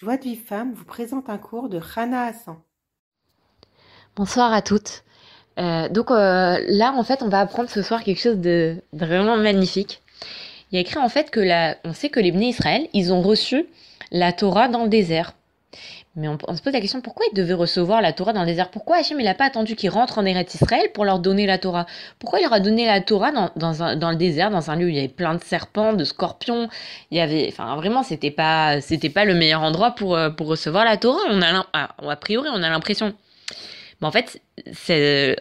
Joie 0.00 0.16
de 0.16 0.22
vie 0.22 0.36
femme 0.36 0.74
vous 0.74 0.84
présente 0.84 1.28
un 1.28 1.38
cours 1.38 1.68
de 1.68 1.76
Rana 1.76 2.26
Hassan. 2.26 2.54
Bonsoir 4.14 4.52
à 4.52 4.62
toutes. 4.62 5.02
Euh, 5.58 5.88
donc 5.88 6.12
euh, 6.12 6.56
là, 6.68 6.92
en 6.92 7.02
fait, 7.02 7.20
on 7.20 7.28
va 7.28 7.40
apprendre 7.40 7.68
ce 7.68 7.82
soir 7.82 8.04
quelque 8.04 8.20
chose 8.20 8.38
de, 8.38 8.80
vraiment 8.92 9.36
magnifique. 9.36 10.00
Il 10.70 10.76
y 10.76 10.78
a 10.78 10.82
écrit 10.82 10.98
en 10.98 11.08
fait 11.08 11.32
que 11.32 11.40
la, 11.40 11.78
on 11.82 11.94
sait 11.94 12.10
que 12.10 12.20
les 12.20 12.30
bénis 12.30 12.50
Israël, 12.50 12.86
ils 12.92 13.12
ont 13.12 13.22
reçu 13.22 13.66
la 14.12 14.32
Torah 14.32 14.68
dans 14.68 14.84
le 14.84 14.88
désert. 14.88 15.32
Mais 16.18 16.26
on, 16.26 16.56
se 16.56 16.62
pose 16.62 16.72
la 16.72 16.80
question 16.80 17.00
pourquoi 17.00 17.24
ils 17.30 17.36
devaient 17.36 17.54
recevoir 17.54 18.02
la 18.02 18.12
Torah 18.12 18.32
dans 18.32 18.40
le 18.40 18.46
désert? 18.46 18.72
Pourquoi 18.72 18.96
Hachem 18.96 19.22
n'a 19.22 19.34
pas 19.34 19.44
attendu 19.44 19.76
qu'ils 19.76 19.90
rentrent 19.90 20.18
en 20.18 20.26
Eretz 20.26 20.52
Israël 20.52 20.90
pour 20.92 21.04
leur 21.04 21.20
donner 21.20 21.46
la 21.46 21.58
Torah? 21.58 21.86
Pourquoi 22.18 22.40
il 22.40 22.42
leur 22.42 22.52
a 22.52 22.58
donné 22.58 22.86
la 22.86 23.00
Torah 23.00 23.30
dans, 23.30 23.50
dans, 23.54 24.10
le 24.10 24.16
désert, 24.16 24.50
dans 24.50 24.68
un 24.68 24.74
lieu 24.74 24.86
où 24.86 24.88
il 24.88 24.96
y 24.96 24.98
avait 24.98 25.06
plein 25.06 25.34
de 25.34 25.42
serpents, 25.44 25.92
de 25.92 26.02
scorpions? 26.02 26.68
Il 27.12 27.18
y 27.18 27.20
avait, 27.20 27.46
enfin 27.48 27.76
vraiment, 27.76 28.02
c'était 28.02 28.32
pas, 28.32 28.80
c'était 28.80 29.10
pas 29.10 29.24
le 29.24 29.34
meilleur 29.34 29.62
endroit 29.62 29.92
pour, 29.92 30.16
euh, 30.16 30.28
pour 30.28 30.48
recevoir 30.48 30.84
la 30.84 30.96
Torah. 30.96 31.20
On 31.30 31.40
a, 31.40 31.64
a 31.72 32.16
priori, 32.16 32.48
on 32.52 32.64
a 32.64 32.68
l'impression. 32.68 33.14
Mais 34.00 34.06
en 34.06 34.12
fait, 34.12 34.40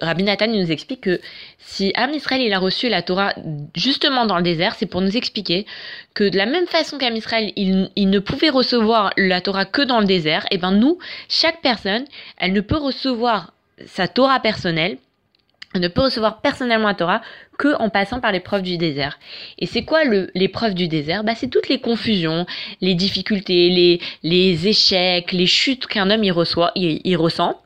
Rabbi 0.01 0.23
Nathan 0.23 0.47
nous 0.47 0.71
explique 0.71 1.01
que 1.01 1.21
si 1.59 1.91
Am 1.95 2.11
Israël 2.13 2.41
il 2.41 2.53
a 2.53 2.59
reçu 2.59 2.89
la 2.89 3.03
Torah 3.03 3.33
justement 3.75 4.25
dans 4.25 4.37
le 4.37 4.43
désert, 4.43 4.75
c'est 4.75 4.87
pour 4.87 5.01
nous 5.01 5.15
expliquer 5.15 5.67
que 6.15 6.27
de 6.27 6.37
la 6.37 6.47
même 6.47 6.65
façon 6.65 6.97
qu'Am 6.97 7.15
Israël 7.15 7.51
il, 7.55 7.89
ne 7.95 8.19
pouvait 8.19 8.49
recevoir 8.49 9.11
la 9.15 9.41
Torah 9.41 9.65
que 9.65 9.83
dans 9.83 9.99
le 9.99 10.05
désert, 10.05 10.45
et 10.45 10.55
eh 10.55 10.57
ben 10.57 10.71
nous, 10.71 10.97
chaque 11.29 11.61
personne, 11.61 12.05
elle 12.37 12.53
ne 12.53 12.61
peut 12.61 12.77
recevoir 12.77 13.53
sa 13.85 14.07
Torah 14.07 14.39
personnelle 14.39 14.97
elle 15.73 15.81
ne 15.81 15.89
peut 15.89 16.01
recevoir 16.01 16.39
personnellement 16.39 16.87
la 16.87 16.93
Torah 16.93 17.21
que 17.59 17.75
en 17.79 17.89
passant 17.89 18.21
par 18.21 18.31
l'épreuve 18.31 18.61
du 18.61 18.77
désert. 18.77 19.19
Et 19.59 19.65
c'est 19.67 19.83
quoi 19.83 19.99
l'épreuve 20.33 20.73
du 20.73 20.87
désert? 20.87 21.25
Bah, 21.25 21.35
C'est 21.35 21.49
toutes 21.49 21.67
les 21.67 21.79
confusions, 21.79 22.45
les 22.79 22.95
difficultés, 22.95 23.69
les, 23.69 23.99
les 24.23 24.67
échecs, 24.67 25.33
les 25.33 25.45
chutes 25.45 25.85
qu'un 25.85 26.09
homme 26.09 26.23
il 26.23 26.31
reçoit, 26.31 26.71
il 26.75 27.17
ressent 27.17 27.61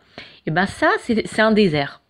et 0.46 0.52
ben 0.52 0.66
ça, 0.66 0.90
c'est 1.02 1.40
un 1.40 1.52
désert. 1.52 2.02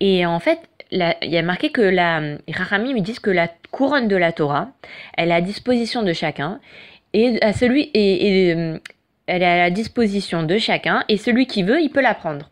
Et 0.00 0.26
en 0.26 0.40
fait, 0.40 0.60
il 0.90 1.14
y 1.22 1.36
a 1.36 1.42
marqué 1.42 1.70
que 1.70 1.80
la 1.80 2.36
Rachamim 2.48 3.00
disent 3.00 3.18
que 3.18 3.30
la 3.30 3.48
couronne 3.70 4.08
de 4.08 4.16
la 4.16 4.32
Torah, 4.32 4.68
elle 5.16 5.30
est 5.30 5.34
à 5.34 5.40
disposition 5.40 6.02
de 6.02 6.12
chacun 6.12 6.60
et 7.12 7.42
à 7.42 7.52
celui 7.52 7.90
et, 7.94 8.58
elle 9.26 9.42
est 9.42 9.46
à 9.46 9.56
la 9.56 9.70
disposition 9.70 10.42
de 10.42 10.58
chacun 10.58 11.04
et 11.08 11.16
celui 11.16 11.46
qui 11.46 11.62
veut, 11.62 11.80
il 11.80 11.90
peut 11.90 12.02
la 12.02 12.14
prendre. 12.14 12.50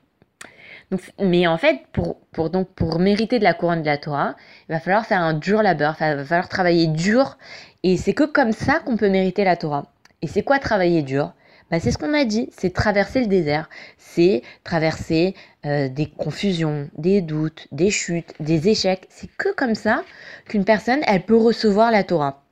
Donc, 0.91 1.01
mais 1.19 1.47
en 1.47 1.57
fait, 1.57 1.81
pour, 1.93 2.21
pour, 2.33 2.51
donc, 2.51 2.69
pour 2.75 2.99
mériter 2.99 3.39
de 3.39 3.45
la 3.45 3.55
couronne 3.55 3.81
de 3.81 3.87
la 3.87 3.99
Torah, 3.99 4.35
il 4.69 4.73
va 4.73 4.81
falloir 4.81 5.07
faire 5.07 5.23
un 5.23 5.33
dur 5.33 5.63
labeur, 5.63 5.97
il 6.01 6.17
va 6.17 6.25
falloir 6.25 6.49
travailler 6.49 6.87
dur. 6.87 7.39
Et 7.83 7.97
c'est 7.97 8.13
que 8.13 8.25
comme 8.25 8.53
ça 8.53 8.79
qu'on 8.81 8.97
peut 8.97 9.09
mériter 9.09 9.45
la 9.45 9.57
Torah. 9.57 9.87
Et 10.21 10.27
c'est 10.27 10.43
quoi 10.43 10.59
travailler 10.59 11.03
dur? 11.03 11.33
Bah, 11.73 11.81
c'est 11.81 11.91
ce 11.91 11.97
qu'on 11.97 12.13
a 12.13 12.27
dit, 12.27 12.51
c'est 12.53 12.75
traverser 12.75 13.21
le 13.21 13.29
désert, 13.29 13.71
c'est 13.97 14.43
traverser 14.63 15.35
euh, 15.65 15.89
des 15.89 16.07
confusions, 16.07 16.91
des 16.99 17.23
doutes, 17.23 17.67
des 17.73 17.91
chutes, 17.91 18.35
des 18.41 18.69
échecs. 18.69 19.07
C'est 19.09 19.31
que 19.39 19.55
comme 19.55 19.75
ça 19.75 20.05
qu'une 20.45 20.67
personne, 20.67 21.01
elle 21.07 21.25
peut 21.25 21.35
recevoir 21.35 21.91
la 21.91 22.05
Torah. 22.05 22.45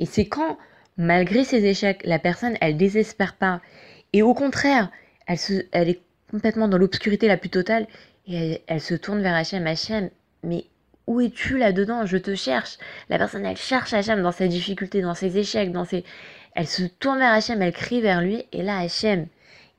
Et 0.00 0.06
c'est 0.06 0.26
quand, 0.26 0.58
malgré 0.96 1.44
ces 1.44 1.64
échecs, 1.64 2.02
la 2.04 2.18
personne, 2.18 2.56
elle 2.60 2.76
désespère 2.76 3.36
pas, 3.36 3.60
et 4.12 4.22
au 4.22 4.34
contraire, 4.34 4.90
elle, 5.28 5.38
se, 5.38 5.64
elle 5.70 5.88
est 5.88 6.02
complètement 6.28 6.66
dans 6.66 6.78
l'obscurité 6.78 7.28
la 7.28 7.36
plus 7.36 7.50
totale, 7.50 7.86
et 8.26 8.62
elle, 8.66 8.80
se 8.80 8.94
tourne 8.94 9.22
vers 9.22 9.36
Hachem, 9.36 9.64
Hachem, 9.64 10.10
mais 10.42 10.64
où 11.06 11.20
es-tu 11.20 11.58
là-dedans? 11.58 12.06
Je 12.06 12.16
te 12.16 12.34
cherche. 12.34 12.78
La 13.08 13.18
personne, 13.18 13.44
elle 13.44 13.56
cherche 13.56 13.92
Hachem 13.92 14.22
dans 14.22 14.32
ses 14.32 14.48
difficultés, 14.48 15.02
dans 15.02 15.14
ses 15.14 15.38
échecs, 15.38 15.72
dans 15.72 15.84
ses 15.84 16.04
elle 16.54 16.66
se 16.66 16.82
tourne 16.82 17.18
vers 17.18 17.32
Hachem, 17.32 17.62
elle 17.62 17.72
crie 17.72 18.00
vers 18.00 18.20
lui, 18.20 18.44
et 18.52 18.62
là 18.62 18.78
Hachem, 18.78 19.26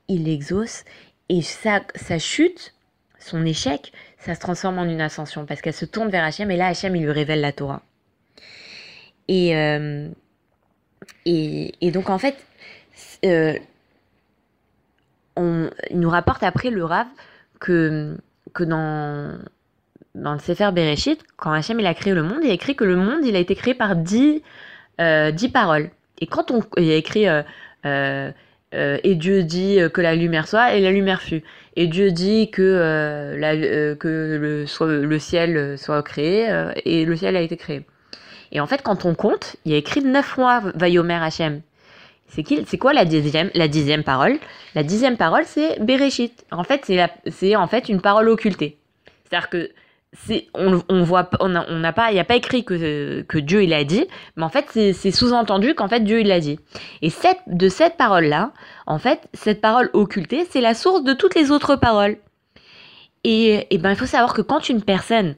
il 0.08 0.24
l'exauce, 0.24 0.84
et 1.28 1.42
sa, 1.42 1.82
sa 1.94 2.18
chute, 2.18 2.74
son 3.18 3.44
échec, 3.46 3.92
ça 4.18 4.34
se 4.34 4.40
transforme 4.40 4.78
en 4.78 4.84
une 4.84 5.00
ascension, 5.00 5.46
parce 5.46 5.60
qu'elle 5.60 5.74
se 5.74 5.84
tourne 5.84 6.08
vers 6.08 6.24
Hachem, 6.24 6.50
et 6.50 6.56
là 6.56 6.66
Hachem, 6.66 6.96
il 6.96 7.04
lui 7.04 7.12
révèle 7.12 7.40
la 7.40 7.52
Torah. 7.52 7.82
Et, 9.28 9.56
euh, 9.56 10.08
et, 11.24 11.74
et, 11.80 11.90
donc 11.90 12.10
en 12.10 12.18
fait, 12.18 12.36
euh, 13.24 13.56
on, 15.36 15.70
il 15.90 16.00
nous 16.00 16.10
rapporte 16.10 16.42
après 16.42 16.70
le 16.70 16.84
Rav 16.84 17.06
que, 17.60 18.18
que 18.52 18.64
dans, 18.64 19.38
dans 20.14 20.32
le 20.32 20.38
Sefer 20.38 20.70
Bereshit, 20.72 21.22
quand 21.36 21.52
Hachem 21.52 21.80
il 21.80 21.86
a 21.86 21.94
créé 21.94 22.14
le 22.14 22.22
monde, 22.22 22.38
il 22.42 22.50
a 22.50 22.54
écrit 22.54 22.76
que 22.76 22.84
le 22.84 22.96
monde 22.96 23.24
il 23.24 23.36
a 23.36 23.38
été 23.38 23.54
créé 23.54 23.74
par 23.74 23.96
dix, 23.96 24.42
euh, 25.00 25.30
dix 25.30 25.48
paroles. 25.48 25.90
Et 26.20 26.26
quand 26.26 26.50
on 26.50 26.62
il 26.78 26.90
a 26.90 26.94
écrit 26.94 27.28
euh, 27.28 27.42
euh, 27.86 28.30
euh, 28.74 28.98
et 29.02 29.14
Dieu 29.14 29.42
dit 29.42 29.78
que 29.92 30.00
la 30.00 30.14
lumière 30.14 30.48
soit 30.48 30.74
et 30.74 30.80
la 30.80 30.90
lumière 30.90 31.22
fut. 31.22 31.42
Et 31.76 31.86
Dieu 31.86 32.10
dit 32.12 32.50
que, 32.50 33.36
la, 33.38 33.56
que 33.96 34.38
le, 34.40 34.66
soit, 34.66 34.86
le 34.86 35.18
ciel 35.18 35.76
soit 35.78 36.02
créé 36.02 36.48
et 36.84 37.04
le 37.04 37.16
ciel 37.16 37.36
a 37.36 37.40
été 37.40 37.56
créé. 37.56 37.84
Et 38.52 38.60
en 38.60 38.66
fait, 38.66 38.82
quand 38.82 39.04
on 39.04 39.14
compte, 39.14 39.56
il 39.64 39.74
a 39.74 39.76
écrit 39.76 40.02
neuf 40.02 40.26
fois 40.26 40.62
Vayomer 40.74 41.18
Hachem. 41.22 41.62
C'est 42.28 42.42
qui 42.42 42.64
C'est 42.66 42.78
quoi 42.78 42.92
la 42.92 43.04
dixième 43.04 43.50
La 43.54 43.68
dixième 43.68 44.02
parole? 44.02 44.38
La 44.74 44.82
dixième 44.82 45.16
parole, 45.16 45.44
c'est 45.46 45.78
Bereshit. 45.80 46.44
En 46.50 46.64
fait, 46.64 46.90
c'est 47.28 47.56
en 47.56 47.66
fait 47.66 47.88
une 47.88 48.00
parole 48.00 48.28
occultée. 48.28 48.76
C'est-à-dire 49.24 49.50
que 49.50 49.70
on, 50.54 50.82
on 50.88 51.02
voit 51.02 51.28
on 51.40 51.48
n'a 51.48 51.92
pas 51.92 52.10
il 52.10 52.14
n'y 52.14 52.20
a 52.20 52.24
pas 52.24 52.36
écrit 52.36 52.64
que, 52.64 53.22
que 53.22 53.38
Dieu 53.38 53.62
il 53.62 53.86
dit 53.86 54.06
mais 54.36 54.44
en 54.44 54.48
fait 54.48 54.66
c'est 54.70 55.10
sous-entendu 55.10 55.74
qu'en 55.74 55.88
fait 55.88 56.00
Dieu 56.00 56.20
il 56.20 56.28
l'a 56.28 56.40
dit. 56.40 56.58
Et 57.02 57.10
cette, 57.10 57.40
de 57.46 57.68
cette 57.68 57.96
parole 57.96 58.26
là 58.26 58.52
en 58.86 58.98
fait 58.98 59.28
cette 59.32 59.60
parole 59.60 59.90
occultée 59.92 60.46
c'est 60.50 60.60
la 60.60 60.74
source 60.74 61.02
de 61.02 61.12
toutes 61.12 61.34
les 61.34 61.50
autres 61.50 61.76
paroles. 61.76 62.16
Et, 63.24 63.66
et 63.70 63.78
ben 63.78 63.90
il 63.90 63.96
faut 63.96 64.06
savoir 64.06 64.34
que 64.34 64.42
quand 64.42 64.68
une 64.68 64.82
personne 64.82 65.34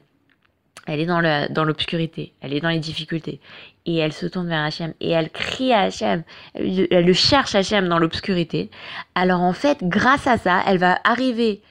elle 0.85 0.99
est 0.99 1.05
dans 1.05 1.21
le 1.21 1.51
dans 1.51 1.63
l'obscurité 1.63 2.33
elle 2.41 2.53
est 2.53 2.61
dans 2.61 2.69
les 2.69 2.79
difficultés 2.79 3.39
et 3.85 3.97
elle 3.97 4.13
se 4.13 4.25
tourne 4.25 4.47
vers 4.47 4.63
Hachem 4.63 4.93
et 4.99 5.11
elle 5.11 5.29
crie 5.29 5.73
à 5.73 5.81
Hachem 5.81 6.23
elle, 6.53 6.87
elle 6.91 7.05
le 7.05 7.13
cherche 7.13 7.55
Hachem 7.55 7.87
dans 7.87 7.99
l'obscurité 7.99 8.69
alors 9.15 9.41
en 9.41 9.53
fait 9.53 9.79
grâce 9.81 10.27
à 10.27 10.37
ça 10.37 10.61
elle 10.67 10.77
va 10.77 10.99
arriver 11.03 11.61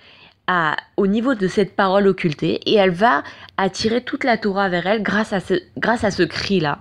au 0.96 1.06
niveau 1.06 1.34
de 1.34 1.48
cette 1.48 1.74
parole 1.74 2.06
occultée 2.06 2.60
et 2.66 2.74
elle 2.74 2.90
va 2.90 3.22
attirer 3.56 4.00
toute 4.02 4.24
la 4.24 4.36
Torah 4.36 4.68
vers 4.68 4.86
elle 4.86 5.02
grâce 5.02 5.32
à 5.32 5.40
ce, 5.40 5.54
grâce 5.76 6.04
à 6.04 6.10
ce 6.10 6.22
cri-là. 6.22 6.80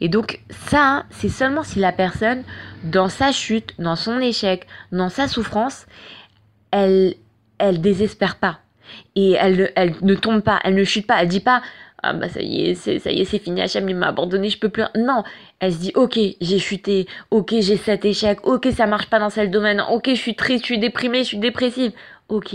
Et 0.00 0.08
donc 0.08 0.40
ça, 0.50 1.04
c'est 1.10 1.28
seulement 1.28 1.62
si 1.62 1.78
la 1.78 1.92
personne, 1.92 2.42
dans 2.82 3.08
sa 3.08 3.32
chute, 3.32 3.74
dans 3.78 3.96
son 3.96 4.20
échec, 4.20 4.66
dans 4.92 5.08
sa 5.08 5.28
souffrance, 5.28 5.86
elle, 6.70 7.14
elle 7.58 7.80
désespère 7.80 8.36
pas. 8.36 8.58
Et 9.16 9.32
elle, 9.32 9.72
elle 9.76 9.94
ne 10.02 10.14
tombe 10.14 10.42
pas, 10.42 10.60
elle 10.62 10.74
ne 10.74 10.84
chute 10.84 11.06
pas, 11.06 11.22
elle 11.22 11.28
dit 11.28 11.40
pas 11.40 11.62
ah 12.06 12.12
bah 12.12 12.28
ça 12.28 12.42
y 12.42 12.66
est, 12.66 12.74
c'est, 12.74 12.98
ça 12.98 13.10
y 13.10 13.22
est, 13.22 13.24
c'est 13.24 13.38
fini, 13.38 13.62
Hachem 13.62 13.88
il 13.88 13.96
m'a 13.96 14.08
abandonné, 14.08 14.50
je 14.50 14.58
peux 14.58 14.68
plus. 14.68 14.82
Non, 14.94 15.24
elle 15.58 15.72
se 15.72 15.78
dit 15.78 15.92
ok, 15.94 16.18
j'ai 16.40 16.58
chuté, 16.58 17.06
ok, 17.30 17.54
j'ai 17.60 17.78
cet 17.78 18.04
échec, 18.04 18.46
ok, 18.46 18.68
ça 18.76 18.86
marche 18.86 19.06
pas 19.06 19.18
dans 19.18 19.30
ce 19.30 19.40
domaine, 19.46 19.82
ok, 19.90 20.10
je 20.10 20.14
suis 20.14 20.34
triste, 20.34 20.64
je 20.64 20.66
suis 20.66 20.78
déprimée, 20.78 21.20
je 21.20 21.28
suis 21.28 21.38
dépressive, 21.38 21.92
ok. 22.28 22.54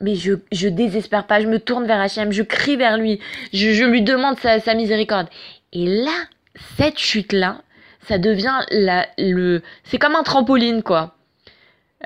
Mais 0.00 0.14
je, 0.14 0.34
je 0.52 0.68
désespère 0.68 1.26
pas, 1.26 1.40
je 1.40 1.46
me 1.46 1.58
tourne 1.58 1.86
vers 1.86 2.00
Hachem, 2.00 2.30
je 2.30 2.42
crie 2.42 2.76
vers 2.76 2.98
lui, 2.98 3.18
je, 3.52 3.72
je 3.72 3.84
lui 3.84 4.02
demande 4.02 4.38
sa, 4.38 4.60
sa 4.60 4.74
miséricorde. 4.74 5.28
Et 5.72 5.86
là, 5.86 6.12
cette 6.76 6.98
chute-là, 6.98 7.62
ça 8.06 8.18
devient 8.18 8.58
la, 8.70 9.06
le, 9.18 9.62
c'est 9.84 9.98
comme 9.98 10.14
un 10.14 10.22
trampoline, 10.22 10.82
quoi. 10.82 11.14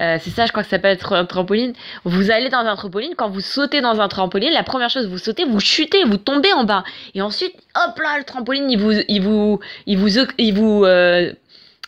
Euh, 0.00 0.18
c'est 0.20 0.30
ça, 0.30 0.46
je 0.46 0.52
crois 0.52 0.62
que 0.62 0.68
ça 0.68 0.76
s'appelle 0.76 0.98
un 1.10 1.24
trampoline. 1.24 1.74
Vous 2.04 2.30
allez 2.30 2.48
dans 2.48 2.58
un 2.58 2.76
trampoline, 2.76 3.14
quand 3.16 3.28
vous 3.28 3.40
sautez 3.40 3.80
dans 3.80 4.00
un 4.00 4.08
trampoline, 4.08 4.52
la 4.52 4.62
première 4.62 4.88
chose, 4.88 5.08
vous 5.08 5.18
sautez, 5.18 5.44
vous 5.44 5.60
chutez, 5.60 6.04
vous 6.04 6.16
tombez 6.16 6.52
en 6.52 6.64
bas. 6.64 6.84
Et 7.14 7.20
ensuite, 7.22 7.54
hop 7.74 7.98
là, 7.98 8.16
le 8.18 8.24
trampoline, 8.24 8.70
il 8.70 8.78
vous, 8.78 8.92
il 9.08 9.20
vous, 9.20 9.58
il 9.86 9.98
vous, 9.98 10.08
il 10.38 10.54
vous 10.54 10.84
euh, 10.84 11.32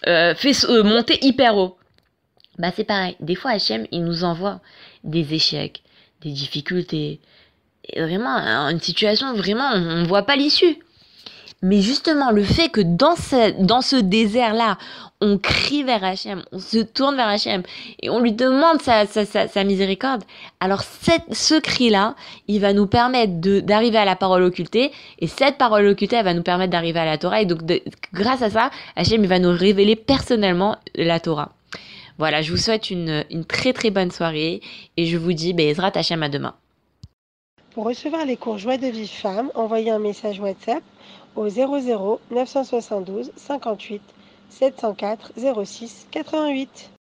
euh, 0.09 0.35
fait 0.35 0.53
monter 0.83 1.25
hyper 1.25 1.57
haut. 1.57 1.77
Bah 2.59 2.71
c'est 2.75 2.85
pareil. 2.85 3.17
Des 3.21 3.35
fois, 3.35 3.53
Hachem, 3.53 3.87
il 3.93 4.05
nous 4.05 4.25
envoie 4.25 4.61
des 5.05 5.35
échecs, 5.35 5.83
des 6.21 6.31
difficultés. 6.31 7.21
Vraiment, 7.97 8.37
une 8.69 8.81
situation, 8.81 9.35
vraiment, 9.35 9.71
on 9.75 10.03
ne 10.03 10.07
voit 10.07 10.23
pas 10.23 10.37
l'issue. 10.37 10.79
Mais 11.65 11.81
justement, 11.81 12.33
le 12.33 12.43
fait 12.43 12.69
que 12.69 12.81
dans 12.81 13.15
ce, 13.15 13.63
dans 13.63 13.83
ce 13.83 13.95
désert-là, 13.95 14.79
on 15.21 15.39
crie 15.39 15.85
vers 15.85 16.03
Hachem, 16.03 16.43
on 16.51 16.59
se 16.59 16.79
tourne 16.79 17.15
vers 17.15 17.29
Hachem 17.29 17.63
et 18.03 18.11
on 18.11 18.19
lui 18.19 18.33
demande 18.33 18.83
sa, 18.83 19.07
sa, 19.07 19.25
sa, 19.25 19.65
miséricorde, 19.65 20.25
alors 20.59 20.83
cette, 20.83 21.33
ce 21.33 21.61
cri-là, 21.61 22.17
il 22.49 22.61
va 22.61 22.73
nous 22.73 22.89
permettre 22.89 23.35
d'arriver 23.61 23.99
à 23.99 24.05
la 24.05 24.17
parole 24.17 24.43
occultée 24.43 24.91
et 25.21 25.29
cette 25.29 25.57
parole 25.57 25.87
occultée, 25.87 26.17
elle 26.17 26.25
va 26.25 26.35
nous 26.35 26.43
permettre 26.43 26.73
d'arriver 26.73 26.99
à 26.99 27.05
la 27.05 27.19
Torah 27.19 27.41
et 27.41 27.47
donc 27.47 27.61
grâce 28.13 28.43
à 28.43 28.51
ça, 28.51 28.71
Hachem 28.97 29.23
il 29.23 29.29
va 29.29 29.39
nous 29.39 29.57
révéler 29.57 29.95
personnellement 29.95 30.77
la 30.97 31.21
Torah. 31.21 31.53
Voilà, 32.23 32.41
je 32.41 32.53
vous 32.53 32.57
souhaite 32.57 32.89
une, 32.89 33.25
très 33.49 33.73
très 33.73 33.91
bonne 33.91 34.13
soirée 34.13 34.61
et 34.97 35.07
je 35.07 35.19
vous 35.19 35.33
dis, 35.33 35.55
ben, 35.55 35.67
Ezra 35.67 35.91
Hachem 35.93 36.23
à 36.23 36.29
demain. 36.29 36.55
Pour 37.73 37.83
recevoir 37.83 38.25
les 38.25 38.37
cours 38.37 38.59
Joie 38.59 38.77
de 38.77 38.87
vie 38.87 39.09
femme, 39.09 39.51
envoyez 39.57 39.91
un 39.91 39.99
message 39.99 40.39
WhatsApp 40.39 40.85
au 41.35 41.49
00 41.49 42.21
972 42.31 43.33
58 43.35 44.01
704 44.51 45.33
06 45.65 46.07
88. 46.13 46.91